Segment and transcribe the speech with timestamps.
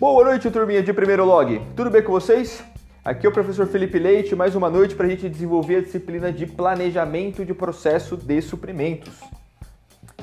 [0.00, 1.60] Boa noite, turminha de primeiro log.
[1.76, 2.64] Tudo bem com vocês?
[3.04, 6.32] Aqui é o professor Felipe Leite, mais uma noite para a gente desenvolver a disciplina
[6.32, 9.20] de planejamento de processo de suprimentos.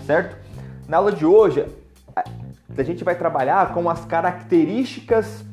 [0.05, 0.37] Certo?
[0.87, 1.65] Na aula de hoje,
[2.15, 5.45] a gente vai trabalhar com as características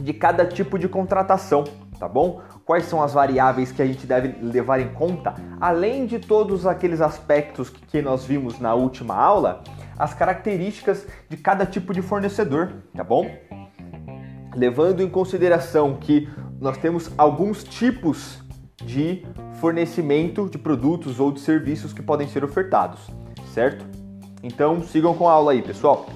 [0.00, 1.64] de cada tipo de contratação,
[1.98, 2.42] tá bom?
[2.70, 7.00] Quais são as variáveis que a gente deve levar em conta, além de todos aqueles
[7.00, 9.64] aspectos que nós vimos na última aula,
[9.98, 13.28] as características de cada tipo de fornecedor, tá bom?
[14.54, 16.28] Levando em consideração que
[16.60, 18.40] nós temos alguns tipos
[18.76, 23.00] de fornecimento de produtos ou de serviços que podem ser ofertados,
[23.52, 23.84] certo?
[24.44, 26.06] Então sigam com a aula aí, pessoal.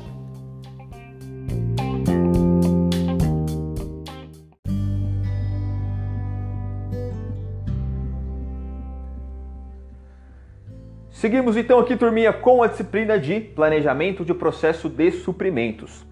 [11.25, 16.05] Seguimos então aqui, turminha, com a disciplina de planejamento de processo de suprimentos,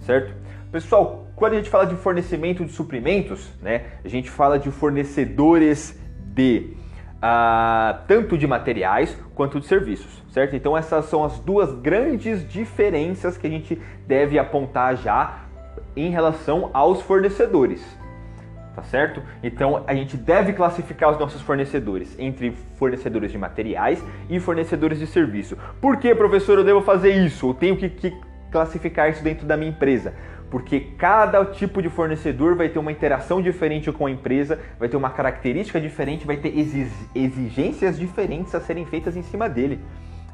[0.00, 0.34] certo?
[0.72, 5.96] Pessoal, quando a gente fala de fornecimento de suprimentos, né, a gente fala de fornecedores
[6.34, 6.72] de
[7.18, 10.56] uh, tanto de materiais quanto de serviços, certo?
[10.56, 15.44] Então essas são as duas grandes diferenças que a gente deve apontar já
[15.94, 17.80] em relação aos fornecedores,
[18.78, 19.20] tá certo?
[19.42, 25.06] Então a gente deve classificar os nossos fornecedores entre fornecedores de materiais e fornecedores de
[25.08, 25.58] serviço.
[25.80, 27.50] Por que, professor, eu devo fazer isso?
[27.50, 28.16] Eu tenho que, que
[28.52, 30.14] classificar isso dentro da minha empresa?
[30.48, 34.96] Porque cada tipo de fornecedor vai ter uma interação diferente com a empresa, vai ter
[34.96, 36.56] uma característica diferente, vai ter
[37.14, 39.80] exigências diferentes a serem feitas em cima dele,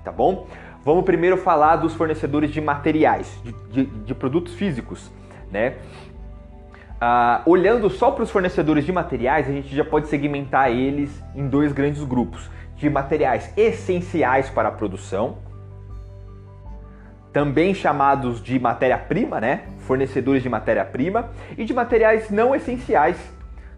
[0.04, 0.46] tá bom?
[0.84, 5.10] Vamos primeiro falar dos fornecedores de materiais, de, de, de produtos físicos,
[5.50, 5.76] né?
[6.94, 11.48] Uh, olhando só para os fornecedores de materiais, a gente já pode segmentar eles em
[11.48, 15.38] dois grandes grupos: de materiais essenciais para a produção,
[17.32, 19.64] também chamados de matéria-prima, né?
[19.80, 23.16] Fornecedores de matéria-prima, e de materiais não essenciais,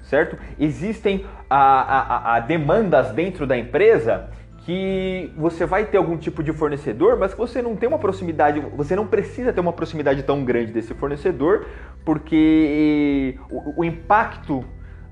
[0.03, 0.39] certo?
[0.59, 4.29] Existem a, a, a demandas dentro da empresa
[4.67, 8.59] que você vai ter algum tipo de fornecedor, mas que você não tem uma proximidade,
[8.77, 11.67] você não precisa ter uma proximidade tão grande desse fornecedor,
[12.05, 14.65] porque o, o impacto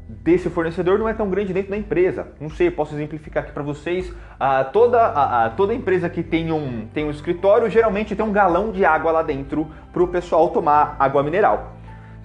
[0.09, 2.32] desse fornecedor não é tão grande dentro da empresa.
[2.41, 4.12] Não sei, posso exemplificar aqui para vocês.
[4.41, 8.72] Ah, toda, a, toda empresa que tem um, tem um escritório geralmente tem um galão
[8.72, 11.76] de água lá dentro para o pessoal tomar água mineral,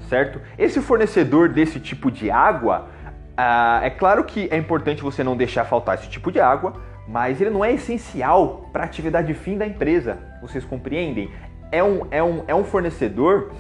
[0.10, 0.42] certo?
[0.58, 2.88] Esse fornecedor desse tipo de água,
[3.38, 7.42] ah, é claro que é importante você não deixar faltar esse tipo de água, mas
[7.42, 10.20] ele não é essencial para a atividade fim da empresa.
[10.42, 11.32] Vocês compreendem?
[11.72, 13.52] É um, é um, é um fornecedor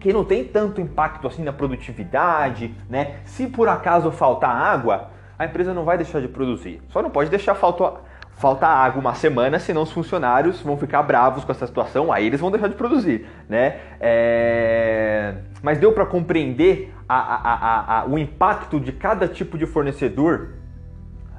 [0.00, 3.16] que não tem tanto impacto assim na produtividade, né?
[3.24, 6.80] Se por acaso faltar água, a empresa não vai deixar de produzir.
[6.88, 8.02] Só não pode deixar faltar,
[8.32, 12.40] faltar água uma semana, senão os funcionários vão ficar bravos com essa situação, aí eles
[12.40, 13.76] vão deixar de produzir, né?
[14.00, 15.34] É...
[15.62, 20.50] Mas deu para compreender a, a, a, o impacto de cada tipo de fornecedor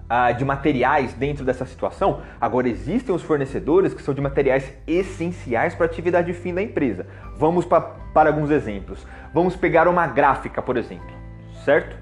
[0.10, 5.76] uh, de materiais dentro dessa situação, agora existem os fornecedores que são de materiais essenciais
[5.76, 7.06] para a atividade fim da empresa.
[7.36, 9.06] Vamos pra, para alguns exemplos.
[9.34, 11.16] Vamos pegar uma gráfica, por exemplo,
[11.64, 11.98] certo?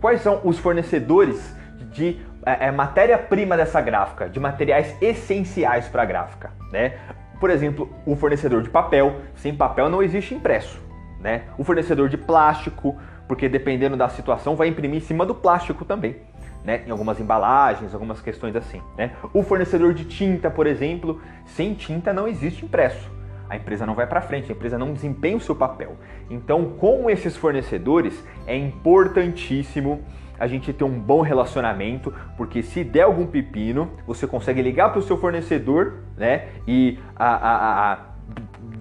[0.00, 1.54] Quais são os fornecedores
[1.92, 6.94] de é, é, matéria-prima dessa gráfica, de materiais essenciais para a gráfica, né?
[7.40, 10.80] Por exemplo, o fornecedor de papel, sem papel não existe impresso,
[11.20, 11.42] né?
[11.58, 12.96] O fornecedor de plástico,
[13.28, 16.16] porque dependendo da situação vai imprimir em cima do plástico também
[16.64, 18.80] né, em algumas embalagens, algumas questões assim.
[18.96, 19.12] Né?
[19.32, 23.12] O fornecedor de tinta, por exemplo, sem tinta não existe impresso.
[23.48, 25.96] A empresa não vai para frente, a empresa não desempenha o seu papel.
[26.30, 30.02] Então, com esses fornecedores, é importantíssimo
[30.38, 34.98] a gente ter um bom relacionamento, porque se der algum pepino, você consegue ligar para
[34.98, 37.98] o seu fornecedor, né, e a, a, a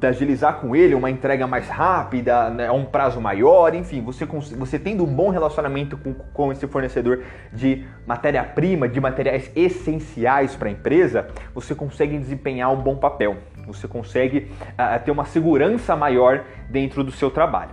[0.07, 5.03] agilizar com ele uma entrega mais rápida, né, um prazo maior, enfim, você, você tendo
[5.03, 11.27] um bom relacionamento com, com esse fornecedor de matéria-prima, de materiais essenciais para a empresa,
[11.53, 17.11] você consegue desempenhar um bom papel, você consegue uh, ter uma segurança maior dentro do
[17.11, 17.71] seu trabalho,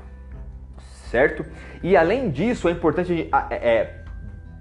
[1.10, 1.44] certo?
[1.82, 4.04] E além disso, é importante é, é,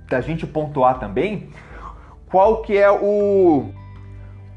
[0.07, 1.49] da gente pontuar também
[2.29, 3.71] qual que é o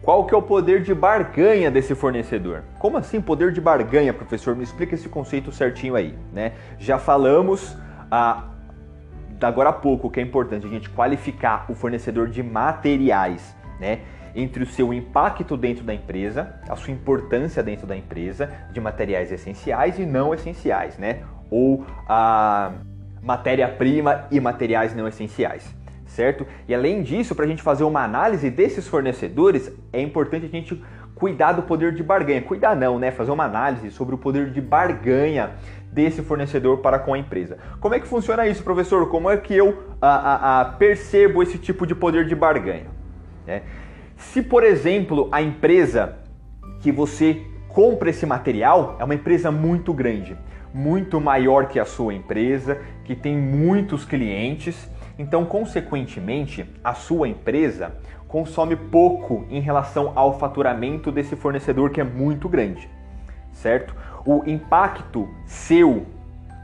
[0.02, 2.64] qual que é o poder de barganha desse fornecedor?
[2.80, 4.56] Como assim poder de barganha, professor?
[4.56, 6.52] Me explica esse conceito certinho aí, né?
[6.76, 7.76] Já falamos
[8.10, 8.48] ah,
[9.40, 14.00] agora há pouco que é importante a gente qualificar o fornecedor de materiais, né?
[14.34, 19.30] Entre o seu impacto dentro da empresa, a sua importância dentro da empresa, de materiais
[19.30, 21.20] essenciais e não essenciais, né?
[21.48, 22.72] Ou a
[23.22, 25.72] matéria-prima e materiais não essenciais,
[26.12, 26.46] certo?
[26.68, 30.82] E além disso, para a gente fazer uma análise desses fornecedores, é importante a gente
[31.14, 32.42] cuidar do poder de barganha.
[32.42, 33.10] Cuidar não, né?
[33.10, 35.52] Fazer uma análise sobre o poder de barganha
[35.90, 37.58] desse fornecedor para com a empresa.
[37.80, 39.08] Como é que funciona isso, professor?
[39.08, 42.86] Como é que eu a, a, a percebo esse tipo de poder de barganha?
[43.46, 43.62] É.
[44.16, 46.18] Se, por exemplo, a empresa
[46.80, 50.36] que você compra esse material é uma empresa muito grande,
[50.74, 54.90] muito maior que a sua empresa, que tem muitos clientes,
[55.22, 57.94] então, consequentemente, a sua empresa
[58.26, 62.90] consome pouco em relação ao faturamento desse fornecedor que é muito grande,
[63.52, 63.94] certo?
[64.26, 66.04] O impacto seu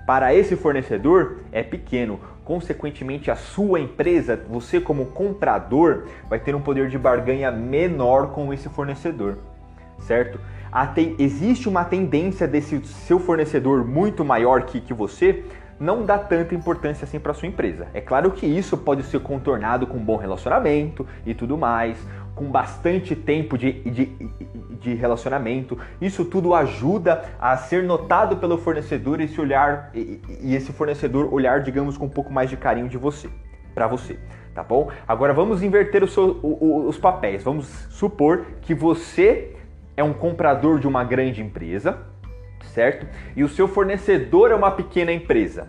[0.04, 2.18] para esse fornecedor é pequeno.
[2.44, 8.52] Consequentemente, a sua empresa, você como comprador, vai ter um poder de barganha menor com
[8.52, 9.38] esse fornecedor,
[10.00, 10.40] certo?
[11.18, 15.44] existe uma tendência desse seu fornecedor muito maior que, que você
[15.78, 17.88] não dá tanta importância assim para sua empresa.
[17.94, 21.98] É claro que isso pode ser contornado com um bom relacionamento e tudo mais,
[22.34, 24.06] com bastante tempo de, de,
[24.80, 25.78] de relacionamento.
[26.00, 31.62] Isso tudo ajuda a ser notado pelo fornecedor esse olhar e, e esse fornecedor olhar,
[31.62, 33.28] digamos, com um pouco mais de carinho de você,
[33.74, 34.18] para você,
[34.54, 34.90] tá bom?
[35.06, 37.42] Agora vamos inverter o seu, o, o, os papéis.
[37.42, 39.54] Vamos supor que você
[39.96, 41.98] é um comprador de uma grande empresa,
[42.66, 43.06] certo?
[43.36, 45.68] E o seu fornecedor é uma pequena empresa.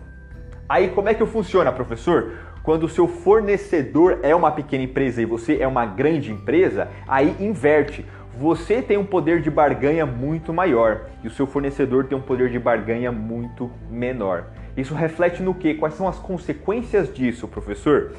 [0.68, 2.32] Aí como é que funciona, professor?
[2.62, 7.34] Quando o seu fornecedor é uma pequena empresa e você é uma grande empresa, aí
[7.40, 8.04] inverte.
[8.38, 12.50] Você tem um poder de barganha muito maior e o seu fornecedor tem um poder
[12.50, 14.46] de barganha muito menor.
[14.76, 15.74] Isso reflete no que?
[15.74, 18.12] Quais são as consequências disso, professor?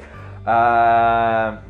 [0.44, 1.62] Ah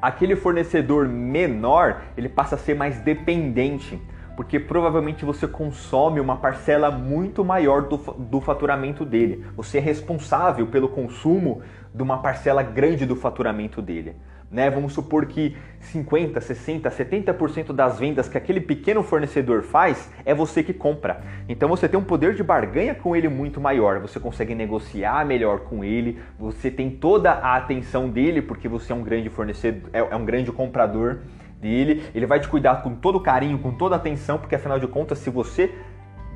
[0.00, 4.00] aquele fornecedor menor ele passa a ser mais dependente,
[4.36, 9.44] porque provavelmente você consome uma parcela muito maior do, do faturamento dele.
[9.56, 11.62] Você é responsável pelo consumo
[11.94, 14.14] de uma parcela grande do faturamento dele.
[14.50, 14.70] Né?
[14.70, 20.62] Vamos supor que 50, 60, 70% das vendas que aquele pequeno fornecedor faz é você
[20.62, 21.20] que compra.
[21.48, 23.98] Então você tem um poder de barganha com ele muito maior.
[24.00, 26.20] Você consegue negociar melhor com ele.
[26.38, 30.24] Você tem toda a atenção dele porque você é um grande fornecedor, é, é um
[30.24, 31.18] grande comprador
[31.60, 32.04] dele.
[32.14, 35.30] Ele vai te cuidar com todo carinho, com toda atenção, porque afinal de contas, se
[35.30, 35.72] você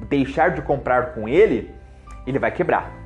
[0.08, 1.70] deixar de comprar com ele,
[2.26, 3.00] ele vai quebrar.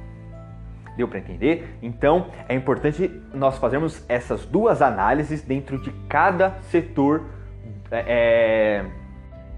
[0.96, 1.76] Deu para entender?
[1.82, 7.22] Então é importante nós fazermos essas duas análises dentro de cada setor
[7.90, 8.84] é, é,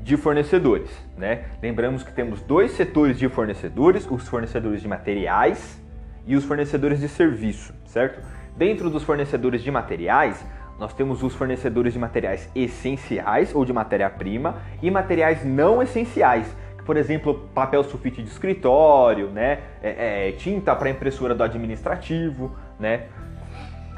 [0.00, 0.90] de fornecedores.
[1.16, 1.44] Né?
[1.62, 5.82] Lembramos que temos dois setores de fornecedores: os fornecedores de materiais
[6.26, 8.20] e os fornecedores de serviço, certo?
[8.56, 10.44] Dentro dos fornecedores de materiais,
[10.78, 16.54] nós temos os fornecedores de materiais essenciais ou de matéria-prima e materiais não essenciais
[16.86, 19.58] por exemplo, papel sulfite de escritório, né?
[19.82, 23.06] É, é, tinta para impressora do administrativo, né?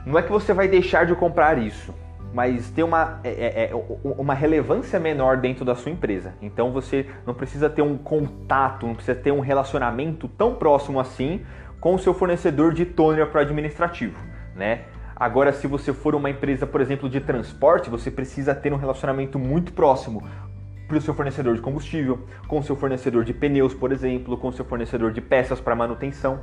[0.06, 1.94] Não é que você vai deixar de comprar isso,
[2.32, 6.32] mas tem uma, é, é, é uma relevância menor dentro da sua empresa.
[6.40, 11.44] Então você não precisa ter um contato, não precisa ter um relacionamento tão próximo assim
[11.78, 14.18] com o seu fornecedor de toner para administrativo,
[14.56, 14.84] né?
[15.18, 19.36] Agora, se você for uma empresa, por exemplo, de transporte, você precisa ter um relacionamento
[19.36, 20.22] muito próximo
[20.86, 24.48] para o seu fornecedor de combustível, com o seu fornecedor de pneus, por exemplo, com
[24.48, 26.40] o seu fornecedor de peças para manutenção,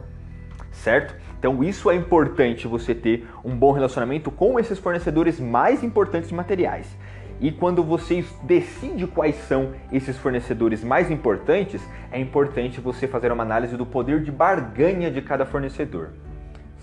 [0.72, 1.16] certo?
[1.40, 6.36] Então isso é importante você ter um bom relacionamento com esses fornecedores mais importantes de
[6.36, 6.98] materiais.
[7.40, 13.44] E quando você decide quais são esses fornecedores mais importantes, é importante você fazer uma
[13.44, 16.10] análise do poder de barganha de cada fornecedor,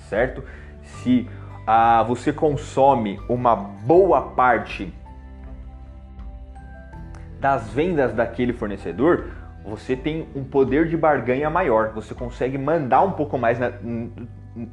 [0.09, 0.43] certo?
[0.83, 1.29] Se
[1.67, 4.93] ah, você consome uma boa parte
[7.41, 9.31] das vendas daquele fornecedor,
[9.65, 13.73] você tem um poder de barganha maior, você consegue mandar um pouco mais na,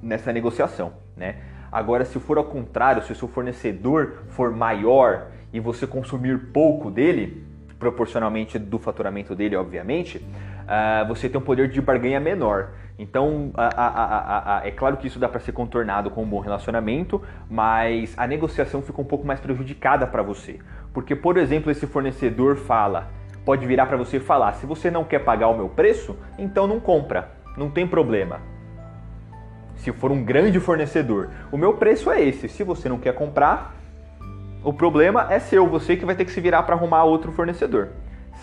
[0.01, 1.37] nessa negociação, né?
[1.71, 6.89] Agora, se for ao contrário, se o seu fornecedor for maior e você consumir pouco
[6.89, 7.45] dele,
[7.77, 10.23] proporcionalmente do faturamento dele, obviamente,
[10.69, 12.69] uh, você tem um poder de barganha menor.
[12.97, 16.39] Então, a, a, a, é claro que isso dá para ser contornado com um bom
[16.39, 20.59] relacionamento, mas a negociação fica um pouco mais prejudicada para você.
[20.93, 23.07] Porque, por exemplo, esse fornecedor fala,
[23.45, 26.67] pode virar para você e falar: se você não quer pagar o meu preço, então
[26.67, 28.41] não compra, não tem problema.
[29.75, 32.49] Se for um grande fornecedor, o meu preço é esse.
[32.49, 33.75] Se você não quer comprar,
[34.61, 37.87] o problema é seu, você que vai ter que se virar para arrumar outro fornecedor,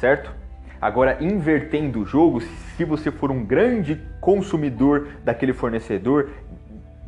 [0.00, 0.45] certo?
[0.80, 6.30] Agora, invertendo o jogo, se você for um grande consumidor daquele fornecedor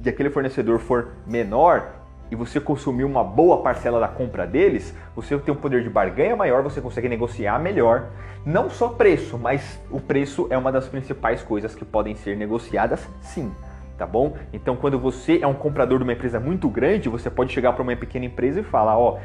[0.04, 1.92] e aquele fornecedor for menor
[2.30, 6.36] e você consumir uma boa parcela da compra deles, você tem um poder de barganha
[6.36, 8.10] maior, você consegue negociar melhor.
[8.44, 13.06] Não só preço, mas o preço é uma das principais coisas que podem ser negociadas,
[13.20, 13.50] sim.
[13.98, 14.36] tá bom?
[14.52, 17.82] Então, quando você é um comprador de uma empresa muito grande, você pode chegar para
[17.82, 19.18] uma pequena empresa e falar, ó,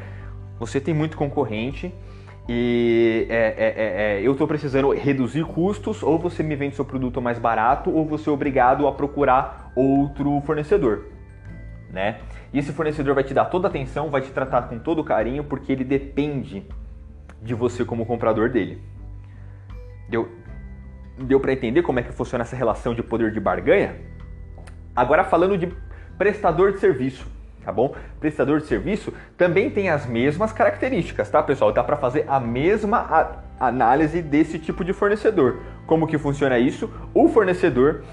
[0.58, 1.94] você tem muito concorrente
[2.48, 6.84] e é, é, é, é eu estou precisando reduzir custos, ou você me vende seu
[6.84, 11.06] produto mais barato, ou você é obrigado a procurar outro fornecedor,
[11.90, 12.20] né?
[12.52, 15.42] E esse fornecedor vai te dar toda a atenção, vai te tratar com todo carinho,
[15.42, 16.64] porque ele depende
[17.42, 18.80] de você como comprador dele.
[20.08, 20.28] Deu,
[21.18, 23.96] deu para entender como é que funciona essa relação de poder de barganha?
[24.94, 25.72] Agora falando de
[26.16, 27.26] prestador de serviço,
[27.64, 27.94] tá bom?
[28.20, 31.72] Prestador de serviço também tem as mesmas características, tá, pessoal?
[31.72, 35.60] Dá para fazer a mesma análise desse tipo de fornecedor.
[35.86, 36.90] Como que funciona isso?
[37.12, 38.04] O fornecedor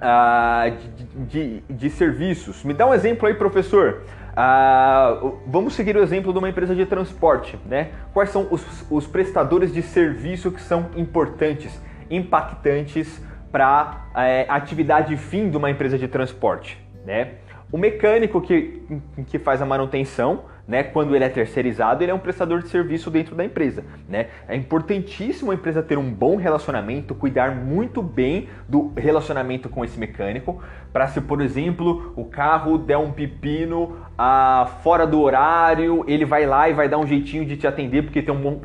[0.00, 2.62] ah, de, de, de, serviços.
[2.62, 4.02] Me dá um exemplo aí, professor.
[4.36, 7.90] Ah, vamos seguir o exemplo de uma empresa de transporte, né?
[8.12, 15.16] Quais são os, os prestadores de serviço que são importantes, impactantes para a é, atividade
[15.16, 17.36] fim de uma empresa de transporte, né?
[17.76, 18.80] O mecânico que,
[19.26, 23.10] que faz a manutenção, né, quando ele é terceirizado, ele é um prestador de serviço
[23.10, 23.84] dentro da empresa.
[24.08, 24.28] Né?
[24.48, 29.98] É importantíssimo a empresa ter um bom relacionamento, cuidar muito bem do relacionamento com esse
[29.98, 30.58] mecânico,
[30.90, 36.46] para se, por exemplo, o carro der um pepino ah, fora do horário, ele vai
[36.46, 38.62] lá e vai dar um jeitinho de te atender porque tem um bom,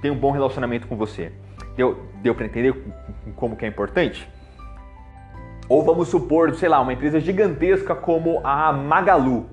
[0.00, 1.30] tem um bom relacionamento com você.
[1.76, 2.74] Deu, deu para entender
[3.36, 4.28] como que é importante?
[5.68, 9.46] Ou vamos supor, sei lá, uma empresa gigantesca como a Magalu,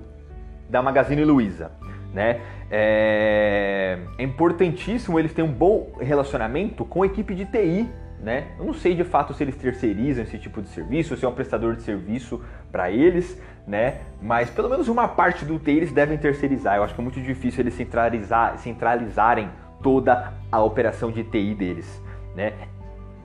[0.68, 1.72] da Magazine Luiza,
[2.12, 2.40] né?
[2.70, 3.98] É...
[4.18, 7.88] é importantíssimo eles terem um bom relacionamento com a equipe de TI,
[8.22, 8.48] né?
[8.58, 11.32] Eu não sei de fato se eles terceirizam esse tipo de serviço, se é um
[11.32, 12.40] prestador de serviço
[12.70, 14.00] para eles, né?
[14.20, 16.76] Mas pelo menos uma parte do TI eles devem terceirizar.
[16.76, 19.48] Eu acho que é muito difícil eles centralizar, centralizarem
[19.82, 22.02] toda a operação de TI deles,
[22.36, 22.52] né?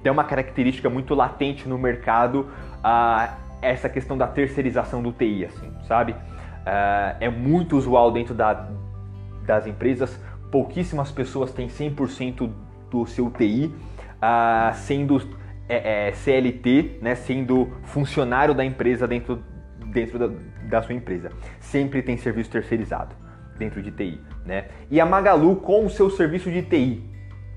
[0.01, 2.47] Tem uma característica muito latente no mercado
[2.85, 6.11] uh, essa questão da terceirização do TI, assim, sabe?
[6.13, 8.69] Uh, é muito usual dentro da,
[9.45, 10.19] das empresas,
[10.51, 12.49] pouquíssimas pessoas têm 100%
[12.89, 13.73] do seu TI
[14.21, 15.21] ah, sendo
[15.67, 19.43] é, é, CLT, né, sendo funcionário da empresa dentro,
[19.87, 20.29] dentro da,
[20.69, 21.31] da sua empresa.
[21.59, 23.15] Sempre tem serviço terceirizado
[23.57, 24.21] dentro de TI.
[24.45, 24.65] Né?
[24.89, 27.03] E a Magalu com o seu serviço de TI,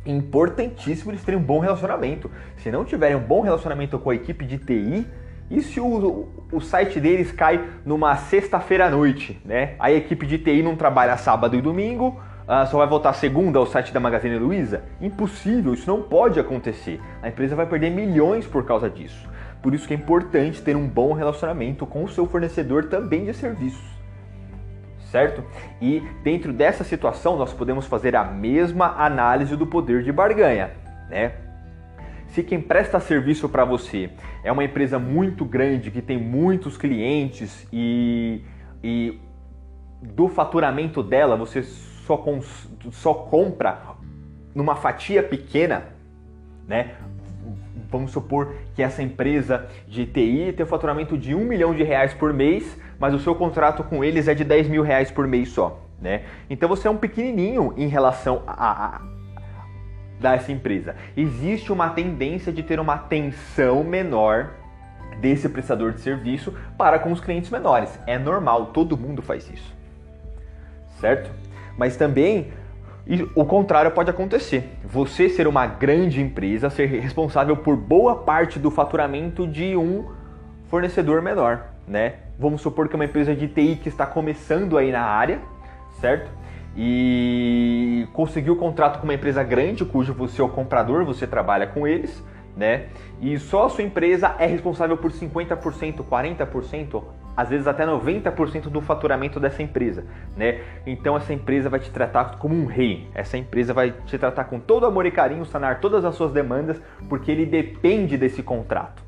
[0.07, 2.31] importantíssimo eles terem um bom relacionamento.
[2.57, 5.07] Se não tiverem um bom relacionamento com a equipe de TI,
[5.51, 9.75] e se o, o site deles cai numa sexta-feira à noite, né?
[9.79, 13.67] A equipe de TI não trabalha sábado e domingo, uh, só vai voltar segunda ao
[13.67, 14.83] site da Magazine Luiza?
[15.01, 17.01] Impossível, isso não pode acontecer.
[17.23, 19.29] A empresa vai perder milhões por causa disso.
[19.63, 23.35] Por isso que é importante ter um bom relacionamento com o seu fornecedor também de
[23.35, 23.99] serviços
[25.11, 25.43] certo?
[25.81, 30.73] E dentro dessa situação nós podemos fazer a mesma análise do poder de barganha,
[31.09, 31.33] né?
[32.29, 34.11] Se quem presta serviço para você
[34.45, 38.43] é uma empresa muito grande que tem muitos clientes e,
[38.83, 39.19] e
[40.03, 43.81] do faturamento dela você só, cons, só compra
[44.55, 45.87] numa fatia pequena,
[46.67, 46.95] né?
[47.91, 52.13] Vamos supor que essa empresa de TI tem um faturamento de um milhão de reais
[52.13, 55.51] por mês mas o seu contrato com eles é de 10 mil reais por mês
[55.51, 56.25] só, né?
[56.51, 59.01] Então você é um pequenininho em relação a, a
[60.21, 60.97] dessa empresa.
[61.17, 64.51] Existe uma tendência de ter uma atenção menor
[65.21, 67.99] desse prestador de serviço para com os clientes menores.
[68.07, 69.75] É normal, todo mundo faz isso.
[71.01, 71.31] Certo?
[71.77, 72.53] Mas também
[73.35, 74.71] o contrário pode acontecer.
[74.85, 80.11] Você ser uma grande empresa, ser responsável por boa parte do faturamento de um
[80.69, 82.15] fornecedor menor, né?
[82.39, 85.41] Vamos supor que é uma empresa de TI que está começando aí na área,
[86.01, 86.31] certo?
[86.81, 91.67] E conseguiu o contrato com uma empresa grande, cujo você é o comprador, você trabalha
[91.67, 92.25] com eles,
[92.57, 92.87] né?
[93.21, 97.03] E só a sua empresa é responsável por 50%, 40%,
[97.37, 100.07] às vezes até 90% do faturamento dessa empresa,
[100.37, 100.61] né?
[100.87, 103.09] Então essa empresa vai te tratar como um rei.
[103.13, 106.81] Essa empresa vai te tratar com todo amor e carinho, sanar todas as suas demandas,
[107.09, 109.08] porque ele depende desse contrato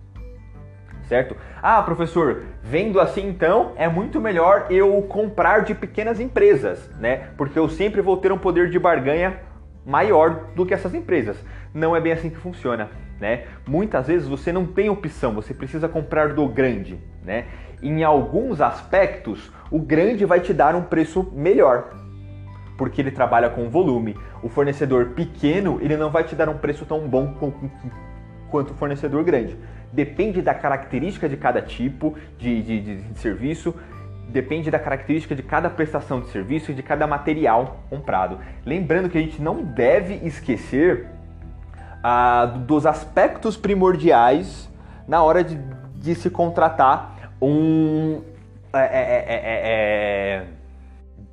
[1.11, 1.37] certo?
[1.61, 7.31] Ah, professor, vendo assim então é muito melhor eu comprar de pequenas empresas, né?
[7.37, 9.41] Porque eu sempre vou ter um poder de barganha
[9.85, 11.37] maior do que essas empresas.
[11.75, 13.47] Não é bem assim que funciona, né?
[13.67, 17.47] Muitas vezes você não tem opção, você precisa comprar do grande, né?
[17.83, 21.93] Em alguns aspectos, o grande vai te dar um preço melhor,
[22.79, 24.17] porque ele trabalha com volume.
[24.45, 27.35] O fornecedor pequeno, ele não vai te dar um preço tão bom
[28.49, 29.59] quanto o fornecedor grande
[29.93, 33.75] depende da característica de cada tipo de, de, de, de serviço,
[34.29, 38.39] depende da característica de cada prestação de serviço e de cada material comprado.
[38.65, 41.07] Lembrando que a gente não deve esquecer
[42.03, 44.71] ah, dos aspectos primordiais
[45.07, 45.59] na hora de,
[45.97, 48.23] de se contratar um.
[48.73, 50.45] É, é, é,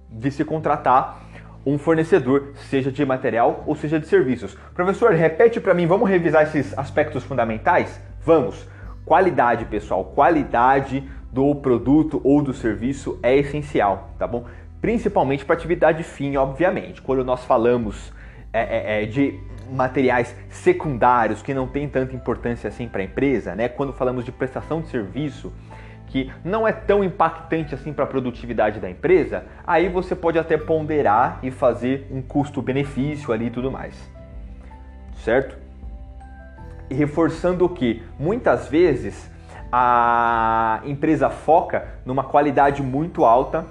[0.10, 1.22] de se contratar
[1.64, 4.58] um fornecedor, seja de material ou seja de serviços.
[4.74, 8.02] Professor, repete para mim, vamos revisar esses aspectos fundamentais?
[8.28, 8.68] Vamos.
[9.06, 14.44] Qualidade, pessoal, qualidade do produto ou do serviço é essencial, tá bom?
[14.82, 17.02] Principalmente para atividade fim, obviamente.
[17.02, 18.12] Quando nós falamos
[18.52, 19.40] é, é, é, de
[19.72, 23.70] materiais secundários que não têm tanta importância assim para a empresa, né?
[23.70, 25.54] Quando falamos de prestação de serviço,
[26.08, 30.58] que não é tão impactante assim para a produtividade da empresa, aí você pode até
[30.58, 33.96] ponderar e fazer um custo-benefício ali e tudo mais.
[35.24, 35.67] Certo?
[36.90, 39.30] Reforçando que muitas vezes
[39.72, 43.66] a empresa foca numa qualidade muito alta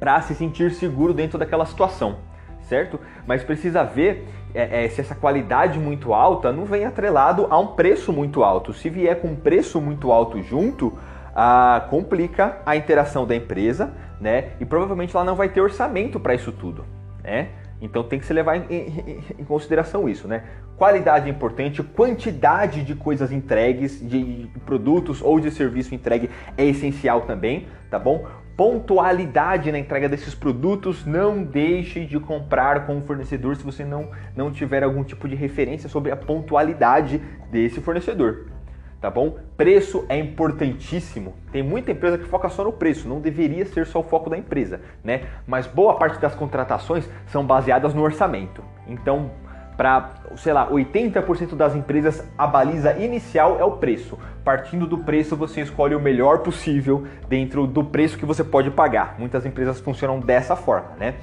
[0.00, 2.16] para se sentir seguro dentro daquela situação,
[2.62, 2.98] certo?
[3.26, 7.68] Mas precisa ver é, é, se essa qualidade muito alta não vem atrelado a um
[7.68, 8.72] preço muito alto.
[8.72, 10.98] Se vier com um preço muito alto junto,
[11.34, 14.52] ah, complica a interação da empresa, né?
[14.58, 16.84] E provavelmente ela não vai ter orçamento para isso tudo,
[17.22, 17.50] né?
[17.80, 20.44] Então tem que se levar em, em, em, consideração isso, né?
[20.76, 27.22] Qualidade é importante, quantidade de coisas entregues, de produtos ou de serviço entregue é essencial
[27.22, 28.26] também, tá bom?
[28.56, 34.10] Pontualidade na entrega desses produtos, não deixe de comprar com o fornecedor se você não,
[34.34, 38.55] não tiver algum tipo de referência sobre a pontualidade desse fornecedor
[39.00, 39.36] tá bom?
[39.56, 41.34] Preço é importantíssimo.
[41.52, 44.38] Tem muita empresa que foca só no preço, não deveria ser só o foco da
[44.38, 45.24] empresa, né?
[45.46, 48.62] Mas boa parte das contratações são baseadas no orçamento.
[48.86, 49.30] Então,
[49.76, 54.18] para, sei lá, 80% das empresas a baliza inicial é o preço.
[54.42, 59.16] Partindo do preço, você escolhe o melhor possível dentro do preço que você pode pagar.
[59.18, 61.16] Muitas empresas funcionam dessa forma, né?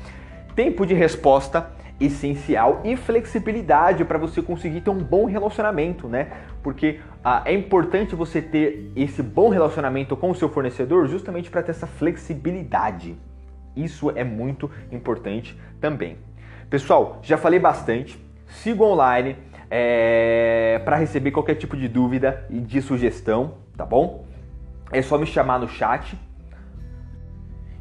[0.55, 1.71] Tempo de resposta
[2.05, 6.31] essencial e flexibilidade para você conseguir ter um bom relacionamento, né?
[6.61, 11.63] Porque ah, é importante você ter esse bom relacionamento com o seu fornecedor justamente para
[11.63, 13.15] ter essa flexibilidade.
[13.75, 16.17] Isso é muito importante também.
[16.69, 18.19] Pessoal, já falei bastante.
[18.47, 19.35] Siga online
[19.69, 24.25] é, para receber qualquer tipo de dúvida e de sugestão, tá bom?
[24.91, 26.17] É só me chamar no chat.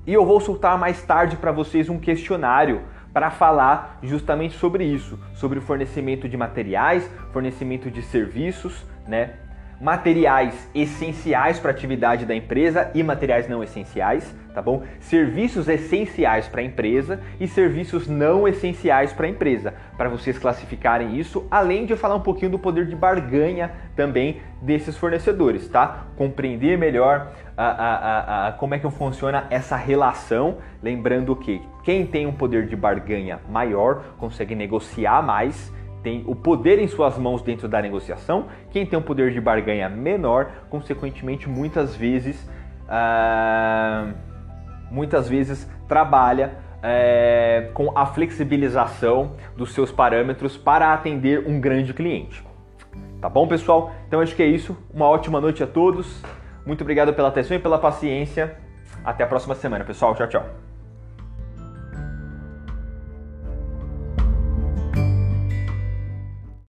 [0.06, 5.18] E eu vou soltar mais tarde para vocês um questionário para falar justamente sobre isso,
[5.34, 9.30] sobre o fornecimento de materiais, fornecimento de serviços, né?
[9.80, 14.84] Materiais essenciais para a atividade da empresa e materiais não essenciais, tá bom?
[15.00, 21.18] Serviços essenciais para a empresa e serviços não essenciais para a empresa, para vocês classificarem
[21.18, 26.06] isso, além de falar um pouquinho do poder de barganha também desses fornecedores, tá?
[26.16, 32.26] Compreender melhor a, a, a, como é que funciona essa relação, lembrando que quem tem
[32.26, 37.68] um poder de barganha maior consegue negociar mais, tem o poder em suas mãos dentro
[37.68, 38.46] da negociação.
[38.70, 42.48] Quem tem um poder de barganha menor, consequentemente, muitas vezes,
[42.88, 44.12] uh,
[44.90, 52.44] muitas vezes trabalha uh, com a flexibilização dos seus parâmetros para atender um grande cliente.
[53.20, 53.92] Tá bom, pessoal?
[54.08, 54.76] Então acho que é isso.
[54.92, 56.20] Uma ótima noite a todos.
[56.66, 58.56] Muito obrigado pela atenção e pela paciência.
[59.04, 60.14] Até a próxima semana, pessoal.
[60.16, 60.71] Tchau, tchau.